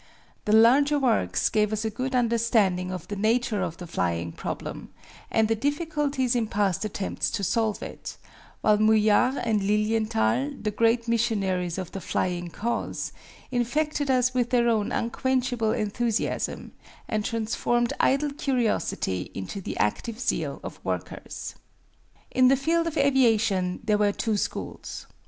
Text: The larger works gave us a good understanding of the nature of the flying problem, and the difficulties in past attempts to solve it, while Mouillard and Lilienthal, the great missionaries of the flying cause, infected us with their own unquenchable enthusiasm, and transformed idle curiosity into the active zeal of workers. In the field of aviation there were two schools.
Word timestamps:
The 0.45 0.51
larger 0.51 0.97
works 0.97 1.47
gave 1.49 1.71
us 1.71 1.85
a 1.85 1.91
good 1.91 2.15
understanding 2.15 2.91
of 2.91 3.07
the 3.07 3.15
nature 3.15 3.61
of 3.61 3.77
the 3.77 3.85
flying 3.85 4.31
problem, 4.31 4.89
and 5.29 5.47
the 5.47 5.53
difficulties 5.53 6.35
in 6.35 6.47
past 6.47 6.83
attempts 6.83 7.29
to 7.29 7.43
solve 7.43 7.83
it, 7.83 8.17
while 8.61 8.79
Mouillard 8.79 9.37
and 9.45 9.61
Lilienthal, 9.61 10.53
the 10.59 10.71
great 10.71 11.07
missionaries 11.07 11.77
of 11.77 11.91
the 11.91 12.01
flying 12.01 12.49
cause, 12.49 13.11
infected 13.51 14.09
us 14.09 14.33
with 14.33 14.49
their 14.49 14.67
own 14.69 14.91
unquenchable 14.91 15.71
enthusiasm, 15.71 16.71
and 17.07 17.23
transformed 17.23 17.93
idle 17.99 18.31
curiosity 18.33 19.29
into 19.35 19.61
the 19.61 19.77
active 19.77 20.19
zeal 20.19 20.59
of 20.63 20.83
workers. 20.83 21.53
In 22.31 22.47
the 22.47 22.57
field 22.57 22.87
of 22.87 22.97
aviation 22.97 23.81
there 23.83 23.99
were 23.99 24.13
two 24.13 24.35
schools. 24.37 25.05